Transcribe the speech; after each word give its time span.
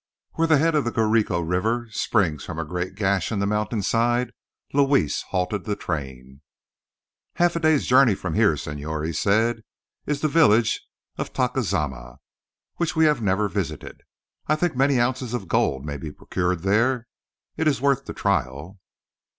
Where 0.31 0.47
the 0.47 0.57
head 0.57 0.73
of 0.73 0.83
the 0.83 0.91
Guarico 0.91 1.41
River 1.41 1.87
springs 1.91 2.43
from 2.43 2.57
a 2.57 2.65
great 2.65 2.95
gash 2.95 3.31
in 3.31 3.37
the 3.37 3.45
mountain 3.45 3.83
side, 3.83 4.31
Luis 4.73 5.21
halted 5.29 5.63
the 5.65 5.75
train. 5.75 6.41
"Half 7.35 7.55
a 7.55 7.59
day's 7.59 7.85
journey 7.85 8.15
from 8.15 8.33
here, 8.33 8.53
Señor," 8.55 9.15
said 9.15 9.57
he, 10.07 10.11
"is 10.11 10.21
the 10.21 10.27
village 10.27 10.81
of 11.19 11.31
Tacuzama, 11.33 12.17
which 12.77 12.95
we 12.95 13.05
have 13.05 13.21
never 13.21 13.47
visited. 13.47 14.01
I 14.47 14.55
think 14.55 14.75
many 14.75 14.99
ounces 14.99 15.35
of 15.35 15.47
gold 15.47 15.85
may 15.85 15.97
be 15.97 16.11
procured 16.11 16.63
there. 16.63 17.05
It 17.55 17.67
is 17.67 17.79
worth 17.79 18.05
the 18.05 18.13
trial." 18.15 18.79